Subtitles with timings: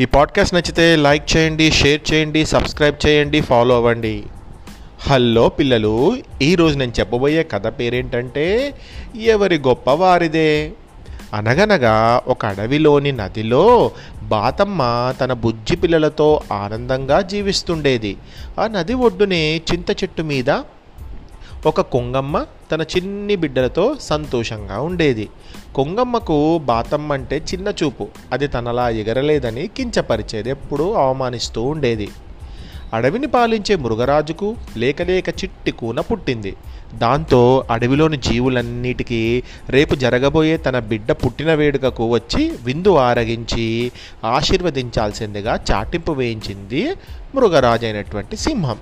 [0.00, 4.22] ఈ పాడ్కాస్ట్ నచ్చితే లైక్ చేయండి షేర్ చేయండి సబ్స్క్రైబ్ చేయండి ఫాలో అవ్వండి.
[5.00, 8.74] హలో పిల్లలు ఈరోజు నేను చెప్పబోయే కథ పేరేంటంటే
[9.20, 10.72] ఎవరి గొప్ప వారిదే?
[11.34, 13.90] అనగనగా ఒక అడవిలోని నదిలో
[14.22, 18.16] బాతమ్మ తన బుజ్జి పిల్లలతో ఆనందంగా జీవిస్తుండేది.
[18.60, 20.50] ఆ నది ఒడ్డునే చింత చెట్టు మీద
[21.66, 25.28] ఒక కొంగమ్మ తన చిన్ని బిడ్డలతో సంతోషంగా ఉండేది.
[25.74, 28.08] కొంగమ్మకు బాతమ్మ అంటే చిన్న చూపు.
[28.32, 32.08] అది తనలా ఎగరలేదని కించపరిచేది ఎప్పుడూ అవమానిస్తూ ఉండేది.
[32.92, 36.56] అడవిని పాలించే మృగరాజుకు లేకలేక చిట్టి కూన పుట్టింది.
[36.94, 43.92] దాంతో అడవిలోని జీవులన్నిటికీ రేపు జరగబోయే తన బిడ్డ పుట్టిన వేడుకకు వచ్చి విందు ఆరగించి
[44.24, 46.92] ఆశీర్వదించాల్సిందిగా చాటింపు వేయించింది
[47.34, 48.76] మృగరాజు అయినటువంటి సింహం.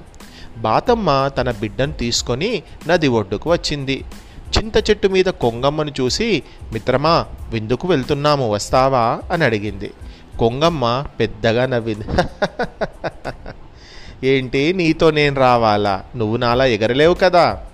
[0.57, 4.05] బాతమ్మ తన బిడ్డను తీసుకొని నది ఒడ్డుకు వచ్చింది.
[4.59, 6.43] చింత చెట్టు మీద కొంగమ్మను చూసి
[6.73, 9.21] మిత్రమా విందుకు వెళ్తున్నాము వస్తావా?
[9.31, 9.91] అని అడిగింది.
[10.39, 12.09] కొంగమ్మ పెద్దగా నవ్వింది.
[14.25, 16.05] ఏంటి నీతో నేను రావాలా?
[16.17, 17.66] నువ్వు నాలా ఎగరలేవు కదా?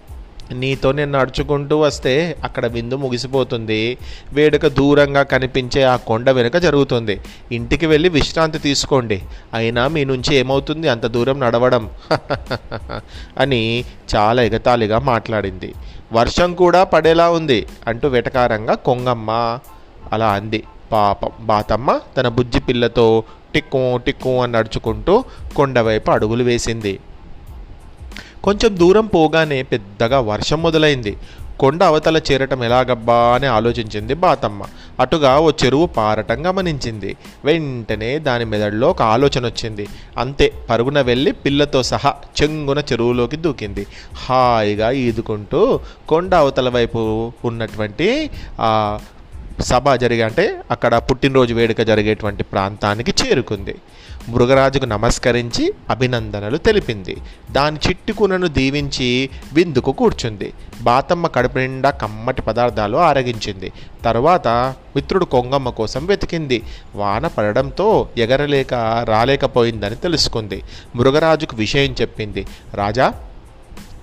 [0.53, 3.99] నీతో నేను నడుచుకుంటూ వస్తే అక్కడ విందు ముగిసిపోతుంది.
[4.33, 7.21] వేడుక దూరంగా కనిపించే ఆ కొండ వెనుక జరుగుతుంది.
[7.53, 9.23] ఇంటికి వెళ్ళి విశ్రాంతి తీసుకోండి.
[9.55, 10.89] అయినా మీ నుంచి ఏమవుతుంది?
[10.89, 11.91] అంత దూరం నడవడం.
[13.39, 13.85] అని
[14.17, 15.75] చాలా ఎగతాళిగా మాట్లాడింది.
[16.13, 19.59] వర్షం కూడా పడేలా ఉంది అంటూ వెటకారంగా కొంగమ్మ
[20.13, 20.63] అలా అంది.
[20.93, 25.25] పాపం బాతమ్మ తన బుజ్జి పిల్లతో టిక్కు టిక్కు అని నడుచుకుంటూ
[25.57, 26.99] కొండవైపు అడుగులు వేసింది.
[28.45, 31.17] కొంచెం దూరం పోగానే పెద్దగా వర్షం మొదలైంది.
[31.61, 34.63] కొండ అవతల చేరటం ఎలాగబ్బా అని ఆలోచించింది బాతమ్మ.
[35.01, 37.17] అటుగా ఓ చెరువు పారటం గమనించింది.
[37.45, 39.87] వెంటనే దాని మెదడులో ఒక ఆలోచన వచ్చింది.
[40.19, 43.87] అంతే పరుగున వెళ్ళి పిల్లతో సహా చెంగున చెరువులోకి దూకింది.
[44.15, 48.31] హాయిగా ఈదుకుంటూ కొండ అవతల వైపు ఉన్నటువంటి
[49.61, 53.75] సభ జరిగే అంటే అక్కడ పుట్టినరోజు వేడుక జరిగేటువంటి ప్రాంతానికి చేరుకుంది.
[54.29, 57.17] మృగరాజుకు నమస్కరించి అభినందనలు తెలిపింది.
[57.51, 60.53] దాని చిట్టుకునను దీవించి విందుకు కూర్చుంది.
[60.83, 63.73] బాతమ్మ కడుపు నిండా కమ్మటి పదార్థాలు ఆరగించింది.
[64.05, 66.63] తరువాత మిత్రుడు కొంగమ్మ కోసం వెతికింది.
[66.95, 70.63] వాన పడడంతో ఎగరలేక రాలేకపోయిందని తెలుసుకుంది.
[70.97, 72.47] మృగరాజుకు విషయం చెప్పింది.
[72.75, 73.15] రాజా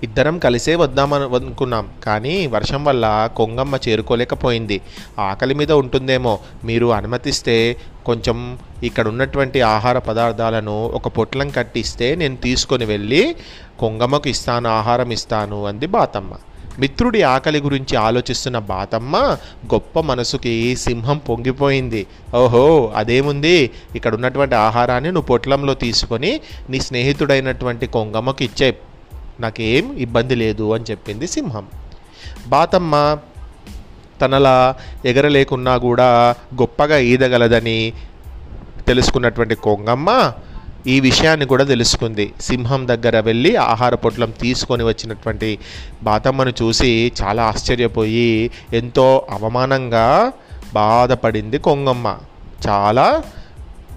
[0.02, 4.80] ఇద్దరం కలిసే వద్దామని అనుకున్నాం కానీ వర్షం వల్ల కొంగమ్మ చేరుకోలేకపోయింది.
[5.18, 12.84] ఆకలి మీద ఉంటుందేమో మీరు అనుమతిస్తే కొంచెం ఇక్కడ ఉన్నటువంటి ఆహార పదార్థాలను ఒక పొట్లం కట్టిస్తే నేను తీసుకొని
[12.84, 13.36] వెళ్ళి
[13.78, 16.32] కొంగమ్మకు ఇస్తాను ఆహారం ఇస్తాను అంది బాతమ్మ.
[16.80, 19.16] మిత్రుడి ఆకలి గురించి ఆలోచిస్తున్న బాతమ్మ
[19.72, 22.06] గొప్ప మనసుకి సింహం పొంగిపోయింది.
[22.34, 23.70] ఓహో అదేముంది?
[23.96, 26.40] ఇక్కడ ఉన్నటువంటి ఆహారాన్ని నువ్వు పొట్లంలో తీసుకొని
[26.70, 28.68] నీ స్నేహితుడైనటువంటి కొంగమ్మకు ఇచ్చే
[29.40, 31.66] నాకేం ఇబ్బంది లేదు అని చెప్పింది సింహం.
[32.46, 33.18] బాతమ్మ
[34.20, 34.74] తనలా
[35.04, 37.92] ఎగరలేకున్నా కూడా గొప్పగా ఈదగలదని
[38.86, 40.32] తెలుసుకున్నటువంటి కొంగమ్మ
[40.86, 42.32] ఈ విషయాన్ని కూడా తెలుసుకుంది.
[42.40, 45.58] సింహం దగ్గర వెళ్ళి ఆహార పొట్లం తీసుకొని వచ్చినటువంటి
[46.02, 50.32] బాతమ్మను చూసి చాలా ఆశ్చర్యపోయి ఎంతో అవమానంగా
[50.74, 52.16] బాధపడింది కొంగమ్మ.
[52.68, 53.22] చాలా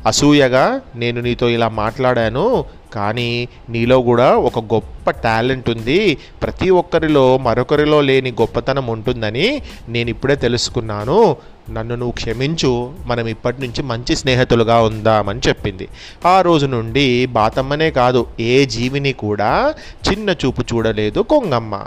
[0.08, 6.18] అసూయగా నేను నీతో ఇలా మాట్లాడాను కానీ నీలో కూడా ఒక గొప్ప టాలెంట్ ఉంది.
[6.44, 11.38] ప్రతి ఒక్కరిలో మరొకరిలో లేని గొప్పతనం ఉంటుందని నేను ఇప్పుడే తెలుసుకున్నాను.
[11.70, 12.92] నన్ను నువ్వు క్షమించు.
[13.06, 15.88] మనం ఇప్పటి నుంచి మంచి స్నేహితులుగా ఉందామని చెప్పింది.
[16.26, 19.74] ఆ రోజు నుండి బాతమ్మనే కాదు ఏ జీవిని కూడా
[20.12, 21.82] చిన్న చూపు చూడలేదు కొంగమ్మ.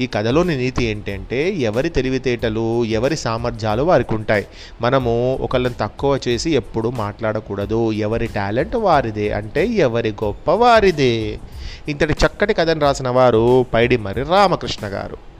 [0.00, 4.46] ఈ కథలోని నీతి ఏంటంటే ఎవరి తెలివితేటలు ఎవరి సామర్థ్యాలు వారికి ఉంటాయి
[4.80, 7.92] మనము ఒకళ్ళని తక్కువ చేసి ఎప్పుడు మాట్లాడకూడదు.
[7.92, 11.38] ఎవరి టాలెంట్ వారిదే అంటే ఎవరి గొప్ప వారిదే.
[11.88, 15.31] ఇంతటి చక్కటి కథను రాసిన వారు పైడి మరి రామకృష్ణ గారు.